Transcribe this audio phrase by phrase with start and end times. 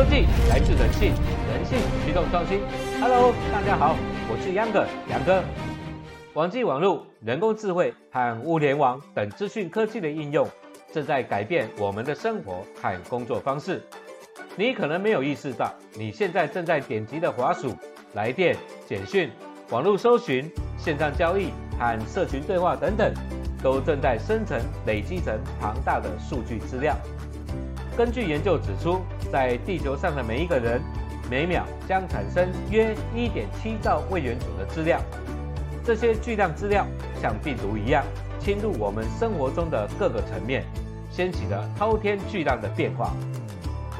[0.00, 1.12] 科技来自人性，
[1.52, 2.58] 人性驱动创新。
[3.02, 3.94] Hello，大家好，
[4.30, 5.44] 我是杨哥，杨哥。
[6.32, 10.48] 网际网络、人工智慧和物联网等资讯科技的应用，
[10.90, 13.82] 正在改变我们的生活和工作方式。
[14.56, 17.76] 你可能没有意识到，你现在正在点击的滑鼠、
[18.14, 18.56] 来电、
[18.88, 19.30] 简讯、
[19.68, 23.12] 网络搜寻、线上交易和社群对话等等，
[23.62, 26.96] 都正在生成、累积成庞大的数据资料。
[27.96, 30.80] 根据研究指出，在地球上的每一个人，
[31.30, 35.00] 每秒将产生约1.7兆位元组的资料。
[35.84, 36.86] 这些巨量资料
[37.20, 38.04] 像病毒一样
[38.38, 40.64] 侵入我们生活中的各个层面，
[41.10, 43.12] 掀起了滔天巨浪的变化。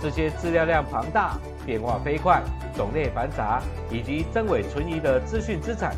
[0.00, 2.42] 这些资料量庞大、变化飞快、
[2.76, 5.94] 种类繁杂以及真伪存疑的资讯资产，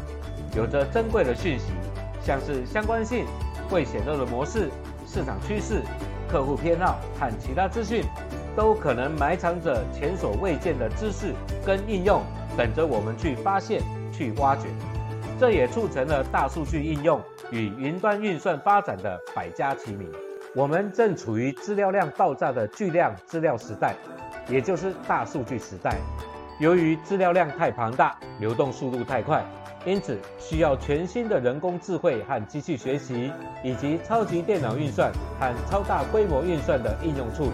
[0.55, 1.73] 有着珍贵的讯息，
[2.23, 3.25] 像是相关性、
[3.71, 4.71] 未显露的模式、
[5.07, 5.83] 市场趋势。
[6.29, 8.05] 客户偏好和其他资讯，
[8.57, 11.33] 都可能埋藏着前所未见的知识
[11.65, 12.23] 跟应用，
[12.57, 14.69] 等着我们去发现、去挖掘。
[15.39, 20.11] 这也促成了大数据应用与云端运算发展的百家齐名。
[20.55, 23.95] 我们正处于资料量爆炸的巨量资料时代，
[24.49, 25.97] 也就是大数据时代。
[26.59, 29.45] 由于资料量太庞大，流动速度太快。
[29.87, 33.31] 因此，需要全新的人工智慧和机器学习，
[33.63, 37.53] 以及超级电脑运算和超大规模运算的应用处理，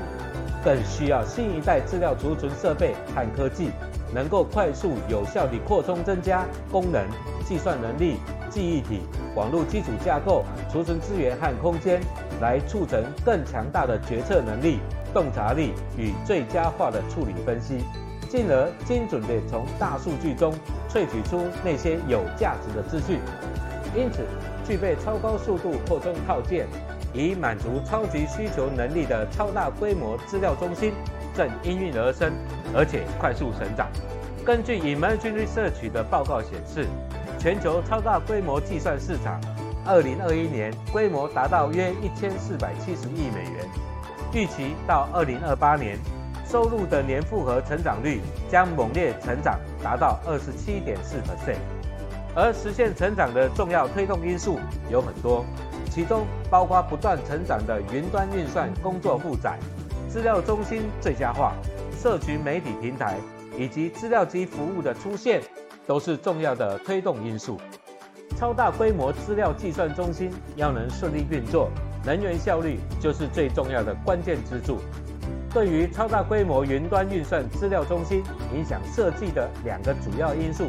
[0.65, 3.71] 更需要新一代资料储存设备和科技，
[4.15, 7.07] 能够快速有效地扩充增加功能、
[7.45, 8.17] 计算能力、
[8.49, 9.03] 记忆体、
[9.37, 12.01] 网络基础架构、储存资源和空间，
[12.41, 14.79] 来促成更强大的决策能力、
[15.13, 17.85] 洞察力与最佳化的处理分析。
[18.33, 20.55] 进而精准地从大数据中
[20.89, 23.21] 萃取出那些有价值的资讯，
[23.95, 24.25] 因此
[24.67, 26.67] 具备超高速度扩充套件，
[27.13, 30.95] 以满足超级需求能力的超大规模资料中心
[31.35, 32.33] 正应运而生，
[32.75, 33.87] 而且快速成长。
[34.47, 36.87] 根据 Emerging Research 的报告显示，
[37.39, 39.39] 全球超大规模计算市场
[39.87, 43.69] ，2021年规模达到约1470亿美元，
[44.33, 46.22] 预期到2028年。
[46.53, 48.21] 收入的年复合成长率
[48.51, 51.57] 将猛烈成长，达到二十七点四 percent。
[52.35, 54.59] 而实现成长的重要推动因素
[54.91, 55.47] 有很多，
[55.91, 59.59] 其中包括不断成长的云端运算工作负载、
[60.11, 61.55] 资料中心最佳化、
[61.99, 63.17] 社群媒体平台
[63.59, 65.41] 以及资料机服务的出现，
[65.87, 67.59] 都是重要的推动因素。
[68.37, 71.71] 超大规模资料计算中心要能顺利运作，
[72.05, 74.79] 能源效率就是最重要的关键支柱。
[75.53, 78.23] 对于超大规模云端运算资料中心
[78.55, 80.65] 影响设计的两个主要因素，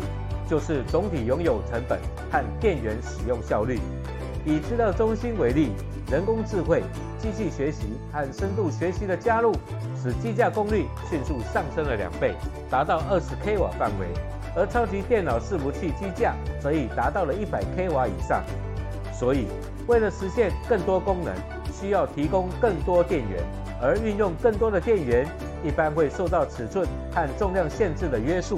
[0.50, 1.98] 就是总体拥有成本
[2.30, 3.80] 和电源使用效率。
[4.46, 5.72] 以资料中心为例，
[6.12, 6.84] 人工智慧、
[7.18, 9.54] 机器学习和深度学习的加入，
[10.02, 12.36] 使机架功率迅速上升了两倍，
[12.70, 14.08] 达到二十 k 瓦范围；
[14.54, 18.44] 而超级电脑伺服器机架则已达到了一百 k 瓦以上。
[19.14, 19.48] 所以，
[19.88, 21.34] 为了实现更多功能，
[21.72, 23.42] 需要提供更多电源。
[23.84, 25.28] 而运用更多的电源，
[25.62, 28.58] 一般会受到尺寸和重量限制的约束。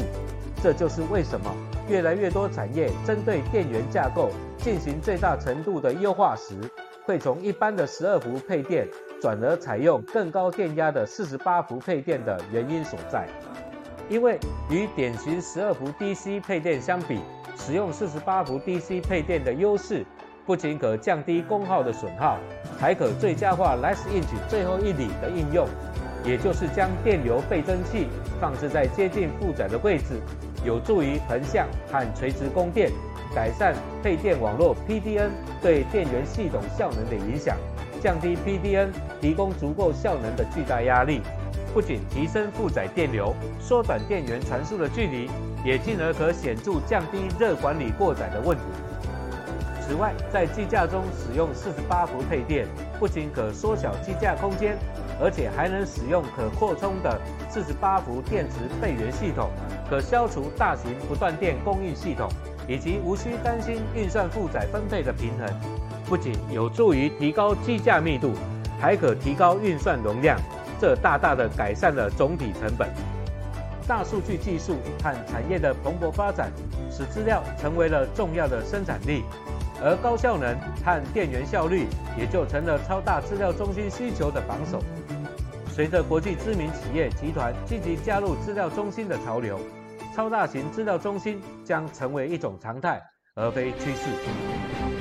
[0.62, 1.52] 这就是为什么
[1.90, 6.56] 越来越多产业针对电源架构进行最大程度的优化时，
[7.06, 8.88] 会从一般的十二伏配电
[9.20, 13.28] 转而采用更高电压的四十八伏配电的原因所在。
[14.08, 17.20] 因为与典型十二伏 DC 配电相比，
[17.58, 20.06] 使用四十八伏 DC 配电的优势。
[20.46, 22.38] 不仅可降低功耗的损耗，
[22.80, 25.68] 还可最佳化 last inch 最后一里的应用，
[26.24, 28.08] 也就是将电流倍增器
[28.40, 30.22] 放置在接近负载的位置，
[30.64, 32.92] 有助于横向和垂直供电，
[33.34, 33.74] 改善
[34.04, 35.30] 配电网络 PDN
[35.64, 37.58] 对电源系统效能的影响，
[38.00, 38.90] 降低 PDN
[39.20, 41.22] 提供足够效能的巨大压力。
[41.74, 45.30] 不仅提升负载电流，缩短电源传输的距离，
[45.66, 48.64] 也进而可显著降低热管理过载的问题。
[49.88, 52.66] 此外，在机架中使用四十八伏配电，
[52.98, 54.76] 不仅可缩小机架空间，
[55.22, 59.52] 而且还能使用可扩充的四十八伏电池备源系统，
[59.88, 62.28] 可消除大型不断电供应系统，
[62.68, 65.48] 以及无需担心运算负载分配的平衡。
[66.10, 68.34] 不仅有助于提高机架密度，
[68.80, 70.36] 还可提高运算容量，
[70.82, 72.90] 这大大的改善了总体成本。
[73.88, 76.52] 大数据技术和产业的蓬勃发展，
[76.90, 79.24] 使资料成为了重要的生产力。
[79.84, 81.88] 而高效能和电源效率
[82.18, 84.82] 也就成了超大资料中心需求的榜首。
[85.70, 89.60] 随着国际知名企业集团积极加入资料中心的潮流，
[90.16, 93.02] 超大型资料中心将成为一种常态，
[93.36, 94.10] 而非趋势。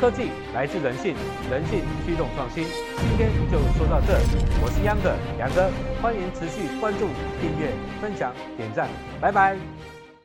[0.00, 1.14] 科技来自人性，
[1.48, 2.64] 人性驱动创新。
[2.64, 4.18] 今天就说到这，
[4.60, 5.70] 我是杨哥，杨哥，
[6.02, 7.06] 欢迎持续关注、
[7.40, 7.70] 订阅、
[8.02, 8.88] 分享、点赞，
[9.20, 9.93] 拜拜。